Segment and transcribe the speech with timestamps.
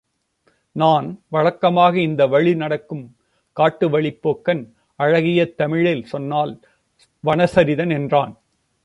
[0.75, 3.03] நான் வழக்கமாக இந்த வழி நடக்கும்
[3.57, 4.63] காட்டு வழிப்போக்கன்
[4.99, 6.53] அழகிய தமிழில் சொன்னால்
[7.23, 8.33] வனசரிதன் என்றான்.